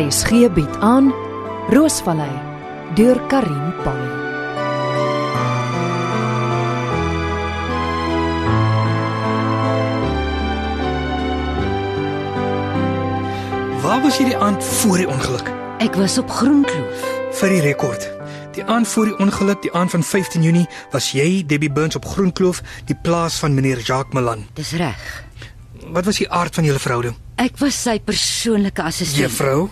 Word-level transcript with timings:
RSG 0.00 0.48
bied 0.56 0.76
aan 0.80 1.10
Roosvallei 1.68 2.32
deur 2.94 3.18
Karin 3.28 3.72
Pan. 3.84 3.98
Waar 13.82 14.00
was 14.00 14.16
jy 14.16 14.24
die 14.30 14.36
aand 14.36 14.64
voor 14.64 14.96
die 14.96 15.08
ongeluk? 15.08 15.50
Ek 15.84 15.98
was 16.00 16.16
op 16.18 16.32
Groenkloof. 16.32 17.04
Vir 17.36 17.52
die 17.52 17.60
rekord. 17.60 18.06
Die 18.56 18.64
aand 18.64 18.88
voor 18.88 19.10
die 19.10 19.18
ongeluk, 19.20 19.60
die 19.66 19.72
aand 19.76 19.92
van 19.92 20.02
15 20.02 20.42
Junie, 20.42 20.64
was 20.94 21.10
jy 21.12 21.42
Debbie 21.44 21.72
Burns 21.72 21.98
op 22.00 22.08
Groenkloof, 22.08 22.62
die 22.88 22.96
plaas 22.96 23.36
van 23.42 23.52
meneer 23.54 23.84
Jacques 23.84 24.16
Malan. 24.16 24.46
Dis 24.56 24.72
reg. 24.80 25.04
Wat 25.92 26.08
was 26.08 26.22
die 26.24 26.30
aard 26.30 26.56
van 26.56 26.64
julle 26.64 26.80
verhouding? 26.80 27.20
Ek 27.36 27.60
was 27.60 27.76
sy 27.82 27.98
persoonlike 28.00 28.80
assistent. 28.84 29.26
Juffrou? 29.26 29.68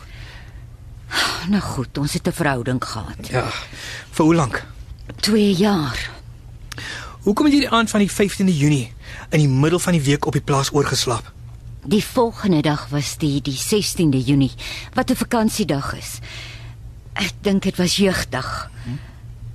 Nou 1.52 1.62
goed, 1.62 1.98
ons 1.98 2.12
het 2.12 2.28
'n 2.28 2.32
verhouding 2.32 2.84
gehad. 2.84 3.28
Ja. 3.30 3.46
Vir 4.10 4.24
hoe 4.24 4.34
lank? 4.34 4.66
2 5.20 5.52
jaar. 5.52 6.10
Hoekom 7.22 7.44
het 7.44 7.54
jy 7.54 7.60
die 7.60 7.70
aand 7.70 7.90
van 7.90 8.00
die 8.00 8.10
15de 8.10 8.56
Junie 8.56 8.92
in 9.30 9.38
die 9.38 9.48
middel 9.48 9.78
van 9.78 9.92
die 9.92 10.02
week 10.02 10.26
op 10.26 10.32
die 10.32 10.44
plaas 10.44 10.72
oorgeslaap? 10.72 11.32
Die 11.84 12.04
volgende 12.04 12.60
dag 12.62 12.88
was 12.88 13.16
die 13.16 13.40
die 13.42 13.56
16de 13.56 14.20
Junie, 14.24 14.52
wat 14.94 15.10
'n 15.10 15.16
vakansiedag 15.16 15.94
is. 15.96 16.18
Ek 17.12 17.32
dink 17.40 17.62
dit 17.62 17.76
was 17.76 17.96
jeugdag. 17.96 18.70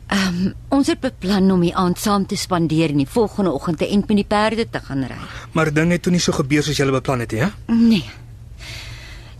Ehm 0.08 0.46
um, 0.46 0.54
ons 0.70 0.88
het 0.88 1.00
beplan 1.00 1.52
om 1.52 1.62
die 1.62 1.76
aand 1.76 2.00
saam 2.00 2.26
te 2.26 2.36
spandeer 2.36 2.90
en 2.90 2.98
die 2.98 3.10
volgende 3.10 3.52
oggend 3.52 3.78
te 3.78 3.88
ent 3.88 4.08
met 4.08 4.20
die 4.20 4.26
perde 4.26 4.70
te 4.70 4.80
gaan 4.80 5.06
ry. 5.10 5.18
Maar 5.52 5.74
dinge 5.74 5.92
het 5.92 6.02
toe 6.02 6.12
nie 6.12 6.22
so 6.22 6.32
gebeur 6.32 6.64
soos 6.64 6.78
julle 6.78 6.92
beplan 6.92 7.20
het 7.20 7.32
nie, 7.32 7.42
hè? 7.42 7.50
Nee. 7.74 8.04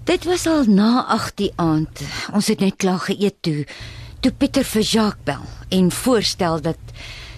Dit 0.04 0.24
was 0.24 0.48
al 0.48 0.64
na 0.68 1.06
8 1.08 1.38
die 1.38 1.52
aand. 1.56 2.02
Ons 2.36 2.50
het 2.52 2.60
net 2.60 2.76
klaar 2.76 3.00
geëet 3.00 3.38
toe 3.40 3.64
toe 4.24 4.32
Pieter 4.32 4.64
vir 4.64 4.84
Jacques 4.88 5.24
bel 5.28 5.44
en 5.72 5.92
voorstel 5.92 6.62
dat 6.64 6.80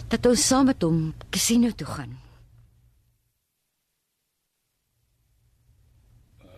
dat 0.10 0.26
ons 0.30 0.42
saam 0.48 0.66
met 0.70 0.82
hom 0.86 1.14
casino 1.34 1.72
toe 1.78 1.88
gaan. 1.88 2.12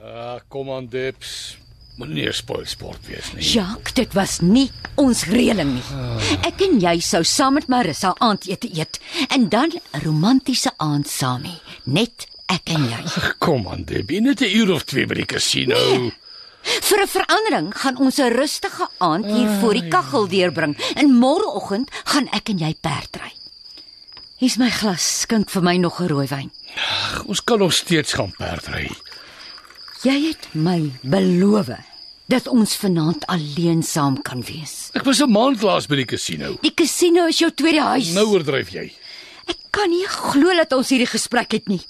Ah, 0.03 0.39
kom 0.47 0.72
aan 0.72 0.88
Dips. 0.88 1.58
Moenie 1.97 2.31
spoil 2.31 2.66
sport 2.69 3.08
wees 3.08 3.31
nie. 3.33 3.44
Jacques, 3.44 3.95
dit 3.97 4.13
was 4.13 4.39
nie 4.39 4.67
ons 4.95 5.25
reëling 5.28 5.73
nie. 5.73 5.85
Ek 6.47 6.61
en 6.67 6.80
jy 6.83 7.00
sou 7.03 7.23
saam 7.25 7.58
met 7.58 7.67
Marissa 7.72 8.13
aandete 8.23 8.69
eet 8.72 9.00
en 9.28 9.50
dan 9.50 9.72
'n 9.75 10.03
romantiese 10.05 10.72
aand 10.78 11.08
saam 11.08 11.44
hê, 11.44 11.55
net 11.83 12.28
ek 12.48 12.72
en 12.76 12.88
jy. 12.90 13.02
Kom 13.44 13.67
aan 13.67 13.84
Debbie, 13.84 14.22
net 14.22 14.42
'n 14.42 14.52
uur 14.59 14.73
of 14.73 14.84
twee 14.84 15.06
by 15.06 15.16
die 15.16 15.26
casino. 15.26 15.76
Nee. 15.76 16.14
Vir 16.67 17.02
'n 17.03 17.08
verandering 17.08 17.67
gaan 17.76 17.98
ons 17.98 18.20
'n 18.20 18.31
rustige 18.34 18.88
aand 18.98 19.26
hier 19.26 19.50
voor 19.59 19.73
die 19.73 19.88
kaggel 19.88 20.28
deurbring 20.28 20.78
en 20.95 21.16
môreoggend 21.20 21.90
gaan 22.03 22.28
ek 22.31 22.50
en 22.50 22.58
jy 22.58 22.73
perdry. 22.81 23.31
Hier's 24.38 24.58
my 24.58 24.70
glas, 24.70 25.22
skink 25.22 25.50
vir 25.50 25.64
my 25.64 25.78
nog 25.78 26.00
'n 26.02 26.08
rooiwyn. 26.08 26.52
Ons 27.25 27.44
kan 27.44 27.59
nog 27.59 27.73
steeds 27.73 28.14
gaan 28.14 28.34
perdry. 28.38 28.92
Jy 30.03 30.28
het 30.28 30.48
my 30.53 30.92
beloof 31.02 31.70
dat 32.28 32.48
ons 32.48 32.75
vanaand 32.75 33.25
alleen 33.25 33.84
saam 33.84 34.22
kan 34.22 34.44
wees. 34.44 34.90
Ek 34.94 35.03
was 35.03 35.22
'n 35.22 35.31
maand 35.31 35.62
laas 35.62 35.88
by 35.88 35.95
die 35.95 36.06
casino. 36.06 36.58
Die 36.62 36.73
casino 36.73 37.25
is 37.25 37.40
jou 37.40 37.52
tweede 37.52 37.81
huis. 37.81 38.14
Nou 38.14 38.28
oordryf 38.28 38.70
jy. 38.70 38.94
Ek 39.48 39.58
kan 39.72 39.90
nie 39.90 40.06
glo 40.08 40.53
dat 40.56 40.73
ons 40.73 40.90
hierdie 40.90 41.08
gesprek 41.08 41.52
het 41.52 41.68
nie. 41.68 41.81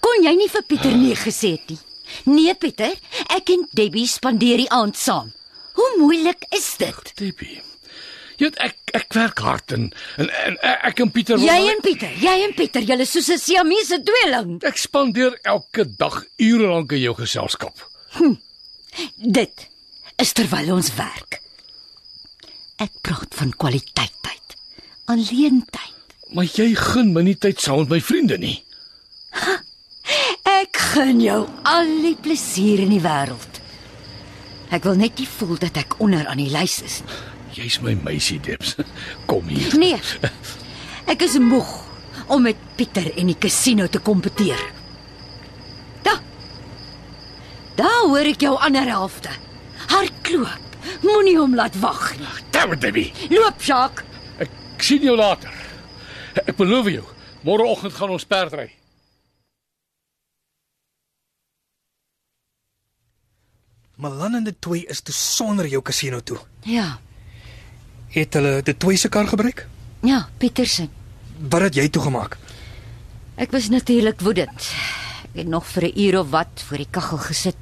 Kon 0.00 0.24
jy 0.24 0.34
nie 0.38 0.50
vir 0.50 0.64
Pieter 0.66 0.96
nee 0.96 1.14
gesê 1.18 1.54
het 1.56 1.70
nie? 1.70 1.78
Nee 2.24 2.54
Pieter, 2.54 2.94
ek 3.34 3.50
en 3.54 3.66
Debbie 3.76 4.08
spandeer 4.08 4.62
die 4.64 4.70
aand 4.74 4.96
saam. 4.96 5.32
Hoe 5.78 5.88
moeilik 6.00 6.44
is 6.56 6.76
dit? 6.80 7.12
Debbie. 7.18 7.60
Jy 8.38 8.46
weet 8.46 8.58
ek 8.62 8.92
ek 8.94 9.14
werk 9.18 9.40
hard 9.42 9.72
en 9.74 9.88
en, 10.22 10.28
en 10.46 10.58
ek 10.62 11.00
en 11.02 11.10
Pieter 11.14 11.40
Jy 11.42 11.56
en 11.72 11.80
Pieter, 11.82 12.12
jy 12.22 12.34
en 12.46 12.54
Pieter, 12.54 12.86
julle 12.86 13.06
soos 13.06 13.30
'n 13.34 13.38
Siamese 13.38 13.98
tweeling. 14.02 14.58
Ek 14.62 14.78
spandeer 14.78 15.38
elke 15.42 15.84
dag 15.98 16.22
ure 16.38 16.70
lank 16.70 16.92
in 16.92 17.02
jou 17.02 17.14
geselskap. 17.18 17.82
Dit 19.16 19.68
is 20.18 20.32
terwyl 20.32 20.72
ons 20.78 20.94
werk. 20.94 21.40
Ek 22.78 22.94
praat 23.02 23.34
van 23.34 23.50
kwaliteit 23.58 24.14
tyd. 24.22 24.56
Alleen 25.10 25.64
tyd. 25.70 25.94
Maar 26.34 26.44
jy 26.44 26.74
gun 26.78 27.12
my 27.12 27.22
nie 27.22 27.36
tyd 27.36 27.60
saam 27.60 27.82
met 27.82 27.96
my 27.96 28.00
vriende 28.00 28.38
nie. 28.38 28.62
Gun 30.88 31.20
jou 31.20 31.40
al 31.68 31.90
die 32.04 32.16
plesier 32.22 32.80
in 32.84 32.92
die 32.94 33.02
wêreld. 33.04 33.58
Ek 34.72 34.84
wil 34.84 34.98
net 35.00 35.18
nie 35.20 35.28
voel 35.28 35.58
dat 35.60 35.76
ek 35.80 35.96
onder 36.04 36.26
aan 36.28 36.40
die 36.40 36.52
lys 36.52 36.78
is 36.84 37.00
nie. 37.06 37.18
Jy's 37.58 37.78
my 37.82 37.94
meisie 38.04 38.38
Dips. 38.44 38.76
Kom 39.30 39.48
hier. 39.50 39.74
Nee. 39.80 39.98
Ek 41.08 41.24
is 41.24 41.38
moeg 41.42 41.68
om 42.28 42.44
met 42.44 42.58
Pieter 42.76 43.08
en 43.18 43.30
die 43.32 43.38
casino 43.40 43.88
te 43.88 43.98
kompeteer. 44.04 44.60
Da. 46.06 46.18
Daar 47.80 48.04
hoor 48.06 48.28
ek 48.28 48.44
jou 48.44 48.54
ander 48.60 48.86
helfte. 48.86 49.32
Hardloop. 49.88 50.66
Moenie 51.02 51.36
hom 51.38 51.56
laat 51.58 51.76
wag 51.82 52.12
nie. 52.20 52.28
Damn 52.54 52.76
it, 52.76 52.82
Debbie. 52.84 53.10
Loop, 53.32 53.60
Jacques. 53.64 54.04
Ek 54.38 54.50
sien 54.84 55.02
jou 55.04 55.16
later. 55.18 55.52
Ek 56.44 56.54
beloof 56.56 56.92
jou, 56.92 57.04
môreoggend 57.46 57.96
gaan 57.96 58.14
ons 58.14 58.28
perdry. 58.28 58.68
Malan 63.98 64.34
en 64.38 64.44
die 64.46 64.54
twee 64.62 64.84
is 64.86 65.00
toe 65.02 65.14
sonder 65.14 65.66
jou 65.66 65.80
casino 65.82 66.20
toe. 66.22 66.38
Ja. 66.62 66.98
Het 68.14 68.34
hulle 68.38 68.60
die 68.64 68.76
twee 68.76 68.96
se 68.96 69.08
kar 69.10 69.26
gebruik? 69.28 69.64
Ja, 70.06 70.28
Pietersen. 70.38 70.88
Wat 71.50 71.60
het 71.66 71.74
jy 71.78 71.88
toe 71.90 72.02
gemaak? 72.02 72.36
Ek 73.38 73.50
was 73.54 73.68
natuurlik 73.70 74.20
woedend. 74.22 74.70
Ek 75.32 75.42
het 75.42 75.46
nog 75.50 75.66
vir 75.66 75.84
'n 75.90 75.98
uur 76.00 76.18
of 76.20 76.30
wat 76.30 76.62
voor 76.66 76.76
die 76.76 76.88
kaggel 76.90 77.18
gesit, 77.18 77.56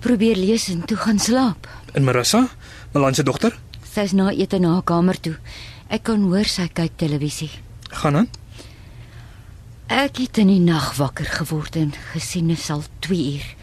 probeer 0.00 0.36
lees 0.36 0.68
en 0.68 0.84
toe 0.86 0.96
gaan 0.96 1.18
slaap. 1.18 1.68
En 1.94 2.04
Marissa, 2.04 2.48
Malan 2.92 3.14
se 3.14 3.22
dogter, 3.22 3.58
Sy's 3.94 4.12
na 4.12 4.30
ete 4.30 4.58
na 4.58 4.72
haar 4.72 4.82
kamer 4.82 5.20
toe. 5.20 5.36
Ek 5.88 6.02
kon 6.04 6.22
hoor 6.22 6.44
sy 6.44 6.68
kyk 6.68 6.92
televisie. 6.96 7.50
gaan 7.90 8.16
aan? 8.16 8.28
Ek 9.88 10.16
het 10.18 10.38
in 10.38 10.46
die 10.48 10.60
nag 10.60 10.96
wakker 10.96 11.24
geword 11.24 11.76
en 11.76 11.92
gesien 12.12 12.48
dit 12.48 12.58
sal 12.58 12.82
2 13.00 13.32
uur. 13.34 13.55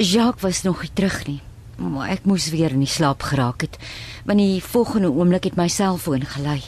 Jacques 0.00 0.40
was 0.42 0.62
nog 0.62 0.80
nie 0.80 0.92
terug 0.92 1.26
nie. 1.26 1.40
Maar 1.76 2.08
ek 2.14 2.24
moes 2.24 2.46
weer 2.48 2.72
in 2.72 2.80
die 2.80 2.88
slaap 2.88 3.20
geraak 3.28 3.60
het. 3.66 3.76
Want 4.24 4.40
die 4.40 4.62
volgende 4.64 5.10
oomblik 5.12 5.44
het 5.44 5.58
my 5.60 5.68
selfoon 5.68 6.24
gelei. 6.24 6.62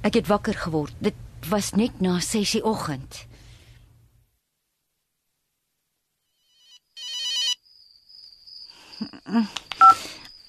Ek 0.00 0.16
het 0.16 0.30
wakker 0.32 0.56
geword. 0.56 0.96
Dit 0.98 1.16
was 1.48 1.74
net 1.76 2.00
na 2.00 2.20
6:00 2.20 2.56
die 2.56 2.64
oggend. 2.64 3.26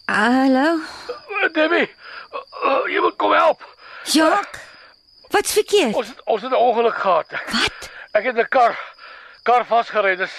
Hallo, 0.05 0.79
Debbie, 1.51 1.89
uh, 2.63 2.83
jy 2.87 2.99
moet 3.01 3.15
kom 3.17 3.31
help. 3.33 3.63
Jacques. 4.05 4.61
Wat's 5.29 5.51
verkeerd? 5.51 5.95
Ons 5.95 6.07
het, 6.07 6.21
ons 6.23 6.41
het 6.41 6.51
'n 6.51 6.55
ongeluk 6.55 6.95
gehad. 6.95 7.27
Wat? 7.51 7.89
Ek 8.11 8.23
het 8.23 8.37
'n 8.37 8.47
kar 8.49 8.79
kar 9.43 9.65
vasgery. 9.65 10.15
Dis 10.15 10.33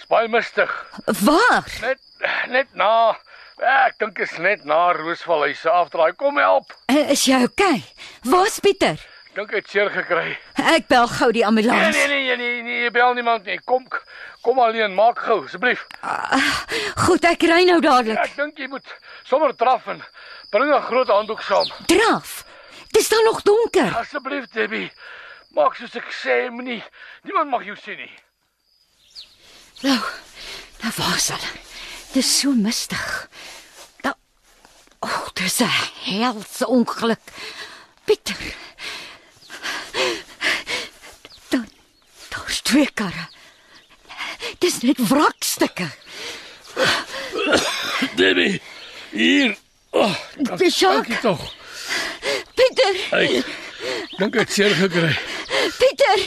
is 0.00 0.06
baie 0.08 0.28
mistig. 0.32 0.70
Waar? 1.24 1.64
Net 1.84 1.98
net 2.48 2.74
na 2.78 3.16
ek 3.60 3.98
dink 4.00 4.18
is 4.24 4.32
net 4.40 4.64
na 4.64 4.90
Roosvallei 4.96 5.54
se 5.54 5.68
afdraai. 5.70 6.12
Kom 6.16 6.38
help. 6.40 6.72
Uh, 6.88 7.10
Is 7.12 7.24
jy 7.28 7.42
okay? 7.44 7.82
Waar's 8.24 8.60
Pieter? 8.64 8.96
Ek 9.30 9.36
dink 9.36 9.52
hy 9.54 9.60
het 9.60 9.68
seer 9.70 9.90
gekry. 9.94 10.32
Ek 10.58 10.88
bel 10.90 11.06
gou 11.12 11.28
die 11.36 11.44
ambulans. 11.46 11.94
nee 11.94 12.06
nee 12.08 12.24
nee 12.24 12.36
nee, 12.40 12.62
nee 12.66 12.78
jy 12.86 12.90
bel 12.94 13.14
niemand 13.14 13.44
nie. 13.46 13.58
Kom 13.68 13.84
kom 14.42 14.58
alleen, 14.64 14.94
maak 14.96 15.20
gou 15.26 15.42
asseblief. 15.44 15.84
Goed, 17.04 17.24
ek 17.28 17.44
ry 17.46 17.62
nou 17.68 17.78
dadelik. 17.84 18.18
Ek 18.24 18.36
dink 18.40 18.58
jy 18.58 18.70
moet 18.72 18.96
sommer 19.28 19.52
draf 19.54 19.86
en 19.92 20.00
bring 20.50 20.72
'n 20.72 20.82
groot 20.88 21.08
handdoek 21.12 21.42
saam. 21.42 21.68
Draf. 21.86 22.40
Dis 22.90 23.08
dan 23.08 23.24
nog 23.24 23.42
donker. 23.46 23.92
Asseblief 24.00 24.48
Debbie. 24.50 24.90
Maak 25.54 25.76
soos 25.76 25.94
ek 25.98 26.10
sê, 26.14 26.50
moenie 26.50 26.82
niemand 27.24 27.50
mag 27.50 27.64
jou 27.66 27.76
sien 27.76 27.98
nie. 27.98 28.10
Nou, 29.80 29.98
nou 30.80 30.92
waar 30.96 31.16
is 31.16 31.28
hulle? 31.28 31.50
Dis 32.12 32.38
so 32.40 32.52
mistig. 32.52 33.28
Nou, 34.02 34.14
o, 35.00 35.06
oh, 35.06 35.28
dis 35.32 35.60
'n 35.60 35.70
helse 36.04 36.66
ongeluk. 36.66 37.20
Pieter. 38.04 38.36
Dan 41.48 41.68
daar's 42.28 42.60
twee 42.60 42.90
karre. 42.94 43.28
Dis 44.58 44.80
net 44.80 44.98
wrakstukke. 45.08 45.88
Debbie, 48.16 48.60
hier. 49.10 49.56
Oh, 49.90 50.14
dankie 50.36 51.18
tog. 51.20 51.52
Pieter, 52.54 52.96
Ek 53.10 54.18
dink 54.18 54.34
ek 54.34 54.40
het 54.40 54.52
seer 54.52 54.74
gekry. 54.76 55.16
Pieter. 55.78 56.18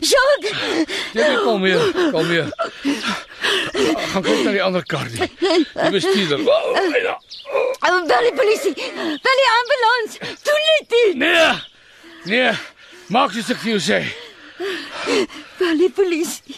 Jacques. 0.00 0.54
Debbie, 1.12 1.38
kom 1.44 1.64
hier, 1.64 2.10
kom 2.12 2.28
hier. 2.28 2.50
Gaan 4.12 4.22
kyk 4.22 4.44
na 4.44 4.52
die 4.54 4.62
ander 4.62 4.84
kar 4.88 5.08
nie. 5.12 5.28
Die 5.38 5.90
bestuurder. 5.94 6.44
Oh, 7.84 8.00
bel 8.08 8.28
die 8.28 8.34
polisie. 8.36 8.74
Bel 9.24 9.40
die 9.40 9.50
ambulans. 9.54 10.18
Doen 10.46 10.62
net 10.68 10.86
dit. 10.94 11.16
Nee. 11.24 11.50
Nee. 12.30 12.52
Maak 13.12 13.34
soos 13.34 13.50
ek 13.52 13.60
vir 13.64 13.74
jou 13.74 13.82
sê. 13.84 14.00
Bel 15.58 15.82
die 15.82 15.90
polisie. 15.92 16.56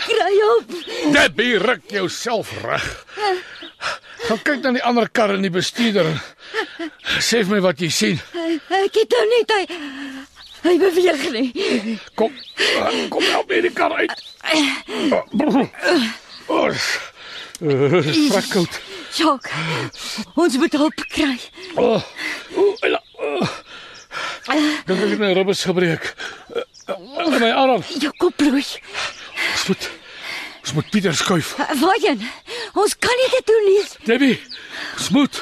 Kry 0.00 0.32
hulp. 0.34 0.74
Debbie, 1.14 1.56
ruk 1.62 1.86
jouself 1.94 2.52
reg. 2.64 2.88
Gaan 4.26 4.42
kyk 4.44 4.60
na 4.64 4.74
die 4.76 4.84
ander 4.84 5.08
kar 5.08 5.32
en 5.34 5.46
die 5.46 5.52
bestuurder. 5.52 6.12
Sê 7.20 7.40
vir 7.44 7.56
my 7.56 7.62
wat 7.64 7.80
jy 7.80 7.88
sien. 7.94 8.20
Ek 8.34 9.00
het 9.00 9.16
nou 9.16 9.24
net 9.32 9.56
hy 9.56 9.62
hy 10.62 10.74
beweeg 10.78 11.24
nie. 11.34 11.98
Kom. 12.14 12.32
Kom 13.12 13.22
help 13.22 13.48
my 13.48 13.60
die 13.64 13.72
kar 13.74 13.94
uit. 13.98 14.16
Oh, 16.50 16.72
Strak 17.60 18.48
koud. 18.50 18.80
Jok. 19.18 19.48
Ons 20.34 20.56
moet 20.56 20.76
hulp 20.80 21.04
kry. 21.12 21.36
Oh, 21.76 22.02
ela. 22.80 23.02
Dan 24.86 24.96
het 24.96 25.12
ek 25.12 25.18
my 25.20 25.32
ribbes 25.36 25.62
gebreek. 25.68 26.12
Uh, 26.56 27.38
my 27.38 27.50
arm. 27.52 27.84
Jou 28.00 28.12
kop 28.18 28.36
bloei. 28.40 28.64
Ons 29.52 29.66
moet 29.70 29.90
Ons 30.60 30.72
moet 30.76 30.90
Pieter 30.92 31.14
skuif. 31.16 31.54
Waarheen? 31.80 32.20
Ons 32.78 32.92
kan 32.98 33.16
nie 33.16 33.28
dit 33.32 33.46
doen 33.48 33.64
nie. 33.66 33.84
Debbie, 34.04 34.36
ons 34.98 35.08
moet. 35.16 35.40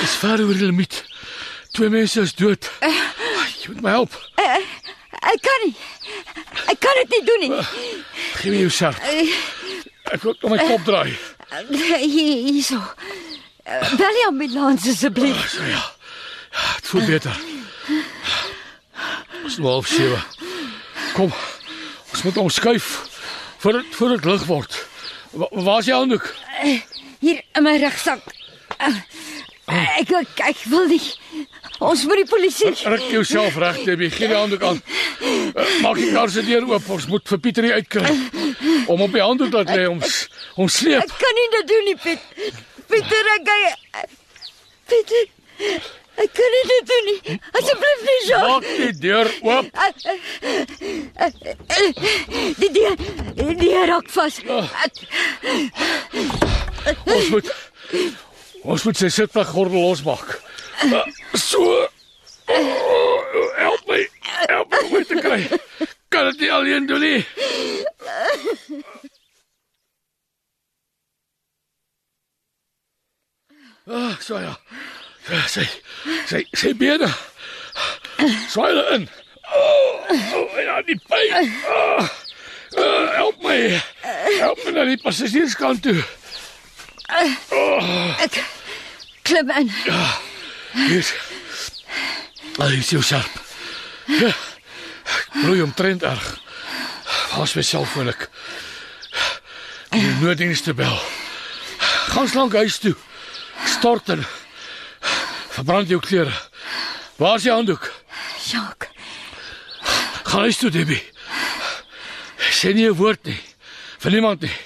Dis 0.00 0.14
ver 0.22 0.40
oor 0.40 0.56
die 0.56 0.66
limiet. 0.70 1.02
Twee 1.76 1.92
mense 1.92 2.24
is 2.24 2.32
dood. 2.36 2.70
Jy 3.62 3.70
moet 3.72 3.82
my 3.84 3.90
help. 3.94 4.14
Ek 5.22 5.42
kan 5.44 5.60
nie. 5.62 5.74
Ek 6.72 6.78
kan 6.82 6.96
dit 7.02 7.12
nie 7.14 7.22
doen 7.28 7.42
nie. 7.44 7.64
Gee 8.40 8.50
my 8.50 8.62
jou 8.64 8.72
sjerp. 8.74 8.98
Ek 10.10 10.22
wil 10.24 10.34
om 10.42 10.50
my 10.50 10.58
kop 10.66 10.82
draai. 10.88 11.12
Hier 11.70 12.02
hierso. 12.02 12.80
Bel 13.62 14.18
die 14.18 14.26
ambulans 14.26 14.88
asseblief. 14.90 15.44
So 15.52 15.62
ja. 15.68 15.78
Ja, 16.52 16.64
dit 16.80 16.90
voel 16.90 17.06
beter. 17.08 17.38
Ons 19.44 19.58
nou 19.62 19.70
half 19.70 19.88
sewe. 19.88 20.18
Kom. 21.14 21.30
Ons 22.12 22.26
moet 22.26 22.40
omskuif 22.42 22.90
voor 23.62 23.78
dit 23.78 23.94
voor 23.96 24.16
dit 24.16 24.24
lig 24.32 24.44
word. 24.50 24.80
Wa 25.30 25.48
waar 25.50 25.80
is 25.80 25.88
jou 25.88 25.98
handdoek? 26.02 26.26
Hier 27.22 27.42
in 27.54 27.62
my 27.62 27.78
rugsak. 27.78 28.26
Ek 29.70 30.10
ek, 30.10 30.40
ek 30.42 30.62
wil 30.72 30.88
nie. 30.90 31.00
Ons 31.82 32.02
moet 32.10 32.18
die 32.22 32.26
polisie. 32.28 32.72
Ruk 32.90 33.04
jouself 33.10 33.56
reg, 33.62 33.78
Debbie. 33.86 34.10
Gee 34.10 34.28
die 34.30 34.36
handdoek 34.36 34.62
aan. 34.66 34.80
Uh, 35.22 35.66
maak 35.84 35.96
die 36.00 36.10
kar 36.14 36.30
se 36.30 36.42
deur 36.46 36.66
oop. 36.66 36.88
Ons 36.90 37.06
moet 37.10 37.28
vir 37.30 37.40
Pieter 37.44 37.68
hier 37.68 37.78
uitkry. 37.78 38.10
Om 38.90 39.04
op 39.06 39.14
die 39.14 39.22
handdoek 39.22 39.54
laat 39.54 39.70
lê 39.70 39.86
om 39.90 40.02
om 40.58 40.68
sleep. 40.68 41.02
Ek 41.06 41.14
kan 41.22 41.38
nie 41.38 41.48
dit 41.56 41.66
doen 41.70 41.84
nie, 41.90 41.96
Piet. 42.02 42.22
Pieter, 42.90 43.30
ek 43.36 43.42
kan 43.48 43.60
Pieter. 44.90 45.26
Ek 46.22 46.34
kan 46.36 46.50
nie 46.54 46.64
dit 46.68 46.90
doen 46.90 47.06
nie. 47.08 47.38
Asseblief 47.56 48.00
nie, 48.08 48.18
Jean. 48.26 48.48
Maak 48.50 48.64
die 48.66 48.92
deur 49.00 49.30
oop. 49.46 49.66
Die 52.58 52.72
deur, 52.74 52.94
die 53.38 53.56
deur 53.62 53.86
raak 53.94 54.10
vas. 54.18 54.42
Ek 54.42 54.94
Ons 57.06 57.28
moet 57.30 57.48
Ons 58.62 58.84
moet 58.86 58.98
sy 58.98 59.08
sitplek 59.10 59.48
gordel 59.50 59.82
losmaak. 59.82 60.36
Uh, 60.86 61.02
so. 61.34 61.62
Oh, 62.46 63.48
help 63.58 63.88
my. 63.88 64.02
Help 64.46 64.70
my 64.70 64.82
om 64.86 65.04
te 65.08 65.18
kry. 65.18 65.40
Kan 66.14 66.30
dit 66.30 66.44
nie 66.44 66.52
alleen 66.52 66.86
doen 66.86 67.02
nie. 67.02 67.26
Ah, 73.90 74.14
so 74.22 74.38
ja. 74.38 74.54
Sy 75.50 75.66
sy 76.30 76.44
sy 76.54 76.70
bene. 76.78 77.10
Swaai 78.46 78.70
hulle 78.70 78.86
in. 78.94 79.10
Oh, 79.50 80.14
oh 80.38 80.58
ja, 80.62 80.78
die 80.86 80.98
pyn. 81.10 81.50
Oh, 81.66 82.06
uh, 82.78 83.06
help 83.18 83.42
my. 83.42 83.58
Help 84.38 84.62
my 84.62 84.76
na 84.78 84.86
die 84.86 85.00
passasierskant 85.02 85.82
toe. 85.82 85.98
Ek 88.24 88.38
klim 89.22 89.50
in. 89.50 89.70
Hier. 90.72 91.06
Ai, 92.58 92.78
is 92.78 92.90
jou 92.92 93.02
skerp. 93.02 93.40
Ja. 94.06 94.32
Bloei 95.32 95.62
omtrent 95.62 96.02
erg. 96.02 96.26
Waar 97.32 97.46
is 97.48 97.54
my 97.56 97.62
selfoon 97.64 98.08
ek? 98.12 98.28
Die 99.92 100.14
nooddienste 100.20 100.74
bel. 100.76 100.98
Gaan 102.12 102.28
slank 102.28 102.56
huis 102.56 102.78
toe. 102.80 102.94
Stort 103.68 104.08
en 104.12 104.24
verbrand 105.52 105.88
jou 105.88 106.00
klere. 106.00 106.32
Waar 107.16 107.36
is 107.36 107.46
jou 107.48 107.54
handdoek? 107.56 107.88
Jacques, 108.48 108.88
Gaan 110.24 110.40
huis 110.48 110.56
toe, 110.56 110.70
Debbie. 110.70 111.02
Sê 112.52 112.72
nie 112.74 112.88
'n 112.88 112.96
woord 112.96 113.24
nie. 113.24 113.40
Vir 113.98 114.10
niemand 114.12 114.40
nie. 114.40 114.56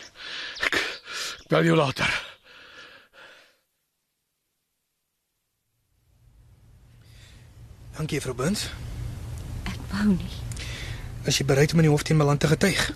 Ek, 0.64 0.74
ek 0.74 1.48
bel 1.48 1.64
jou 1.64 1.76
later. 1.76 2.25
Dankie, 7.96 8.16
juffrou 8.18 8.34
Burns. 8.36 8.70
wou 9.90 10.04
nie. 10.12 10.30
Is 11.24 11.38
jy 11.40 11.44
bereid 11.48 11.72
om 11.72 11.78
in 11.80 11.86
die 11.88 11.92
hof 11.92 12.02
teen 12.06 12.18
my 12.20 12.24
land 12.28 12.40
te 12.40 12.48
getuig? 12.50 12.90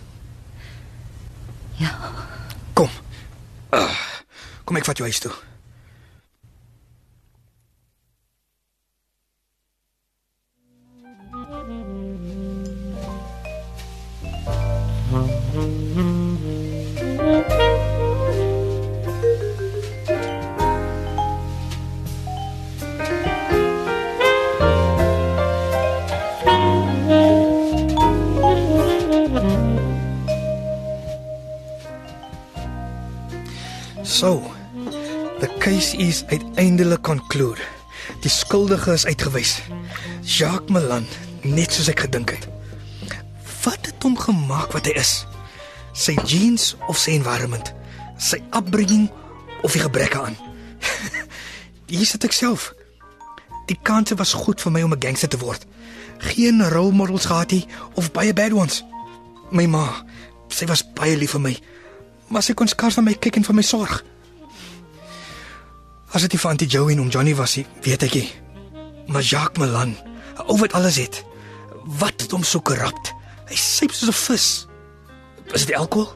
Ja, 1.80 1.94
Kom. 2.76 2.90
Uh, 3.74 3.88
kom 4.64 4.76
ek 4.76 4.84
vat 4.88 4.98
jou 5.00 5.06
huis 5.08 5.18
toe. 5.22 5.32
So, 34.20 34.42
the 35.38 35.48
case 35.58 35.96
is 35.96 36.24
uiteindelik 36.28 37.02
concluded. 37.02 37.64
Die 38.20 38.30
skuldige 38.30 38.92
is 38.92 39.06
uitgewys. 39.06 39.60
Jacques 40.20 40.68
Malan, 40.68 41.06
net 41.40 41.72
soos 41.72 41.88
ek 41.88 42.02
gedink 42.04 42.34
het. 42.34 42.44
Wat 43.62 43.86
het 43.88 44.04
hom 44.04 44.18
gemaak 44.20 44.74
wat 44.76 44.90
hy 44.90 44.92
is? 45.00 45.24
Sy 45.96 46.18
genes 46.24 46.74
of 46.88 47.00
sy 47.00 47.14
environment? 47.16 47.72
Sy 48.20 48.42
upbringing 48.56 49.08
of 49.64 49.72
die 49.72 49.80
gebreke 49.86 50.20
aan? 50.20 50.36
Hier 51.88 52.04
sit 52.04 52.28
ek 52.28 52.36
self. 52.36 52.74
Die 53.72 53.78
kanse 53.80 54.20
was 54.20 54.36
goed 54.36 54.60
vir 54.60 54.76
my 54.76 54.84
om 54.84 54.92
'n 54.92 55.00
gangster 55.00 55.32
te 55.32 55.40
word. 55.40 55.64
Geen 56.34 56.60
role 56.68 56.92
models 56.92 57.24
gehad 57.24 57.56
nie 57.56 57.64
of 57.96 58.12
baie 58.12 58.36
bad 58.36 58.52
ones. 58.52 58.84
My 59.50 59.66
ma, 59.66 59.84
sy 60.48 60.66
was 60.70 60.84
baie 60.94 61.16
lief 61.18 61.34
vir 61.34 61.42
my, 61.42 61.54
maar 62.30 62.44
sy 62.46 62.54
kon 62.54 62.70
skaars 62.70 62.98
na 62.98 63.02
my 63.06 63.16
kyk 63.18 63.40
en 63.40 63.46
vir 63.48 63.56
my 63.58 63.64
sorg. 63.66 63.96
As 66.14 66.22
dit 66.26 66.34
nie 66.34 66.42
vir 66.42 66.50
Auntie 66.50 66.70
Joey 66.70 66.94
en 66.94 67.02
om 67.04 67.10
Johnny 67.10 67.34
was 67.38 67.56
nie, 67.58 67.66
weet 67.82 68.06
ek 68.06 68.14
nie. 68.18 68.28
Maar 69.10 69.26
Jacques 69.26 69.58
Malan, 69.58 69.96
ou 70.46 70.58
wat 70.62 70.74
alles 70.78 70.98
het. 71.02 71.20
Wat 71.98 72.22
het 72.22 72.30
hom 72.34 72.46
so 72.46 72.62
korrupt? 72.62 73.12
Hy 73.50 73.58
syp 73.58 73.94
soos 73.94 74.10
'n 74.10 74.18
vis. 74.26 74.46
Is 75.54 75.66
dit 75.66 75.74
alkohol? 75.74 76.14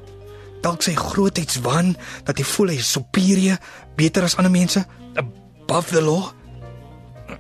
Dalk 0.62 0.82
sy 0.82 0.94
grootheidswaan 0.94 1.96
dat 2.24 2.38
hy 2.38 2.44
voel 2.44 2.68
hy 2.68 2.78
is 2.78 2.92
superieur, 2.92 3.58
beter 3.96 4.22
as 4.22 4.36
ander 4.36 4.50
mense, 4.50 4.86
above 5.16 5.90
the 5.90 6.02
law. 6.02 6.32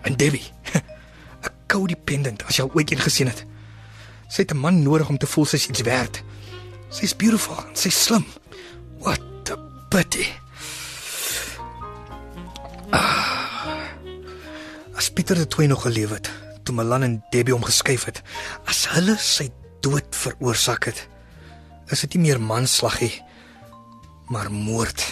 En 0.02 0.16
Debbie, 0.16 0.50
'n 1.44 1.54
codependent 1.66 2.42
as 2.46 2.56
jy 2.56 2.62
al 2.62 2.74
ooit 2.74 2.90
een 2.90 2.98
gesien 2.98 3.26
het. 3.26 3.46
Sy 4.28 4.42
het 4.42 4.52
'n 4.52 4.60
man 4.60 4.82
nodig 4.82 5.08
om 5.08 5.18
te 5.18 5.26
voel 5.26 5.44
sy's 5.44 5.66
iets 5.66 5.80
werd. 5.82 6.22
Sy's 6.88 7.16
beautiful, 7.16 7.56
sy's 7.72 8.02
slim. 8.02 8.24
What 8.98 9.20
a 9.50 9.56
pity. 9.88 10.26
As 14.94 15.10
Pieter 15.10 15.34
de 15.34 15.46
Tooi 15.46 15.66
nog 15.66 15.82
geleef 15.82 16.10
het, 16.10 16.30
toe 16.62 16.74
Malan 16.74 17.02
en 17.02 17.24
Debbie 17.30 17.54
hom 17.54 17.64
geskuif 17.64 18.04
het, 18.04 18.22
as 18.64 18.86
hulle 18.94 19.16
sy 19.18 19.50
dood 19.80 20.06
veroorsaak 20.10 20.84
het, 20.84 21.08
is 21.92 22.00
dit 22.00 22.14
nie 22.14 22.22
meer 22.28 22.40
manslag 22.40 23.00
nie, 23.00 23.22
maar 24.32 24.52
moord. 24.52 25.04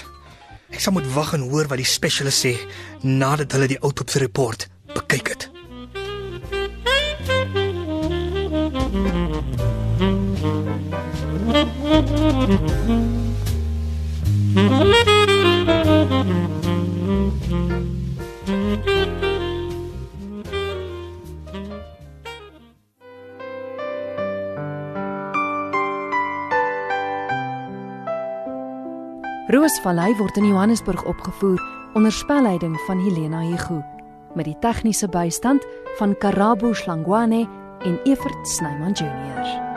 Ek 0.72 0.80
sal 0.80 0.92
moet 0.96 1.12
wag 1.12 1.34
en 1.36 1.50
hoor 1.50 1.68
wat 1.68 1.82
die 1.82 1.88
spesialis 1.88 2.40
sê 2.46 2.56
nadat 3.04 3.52
hulle 3.52 3.68
die 3.74 3.82
autopsie 3.84 4.22
report 4.24 4.70
bekyk 4.94 5.34
het. 5.34 5.51
Roosvallei 29.52 30.16
word 30.16 30.36
in 30.36 30.46
Johannesburg 30.46 31.04
opgevoer 31.04 31.60
onder 31.94 32.12
spelleiding 32.12 32.80
van 32.86 32.98
Helena 32.98 33.40
Hugo 33.40 33.84
met 34.34 34.44
die 34.44 34.56
tegniese 34.58 35.08
bystand 35.08 35.66
van 35.96 36.16
Karabo 36.18 36.72
Slangwane 36.72 37.48
en 37.78 38.00
Evert 38.04 38.48
Snyman 38.48 38.92
Junior. 38.92 39.71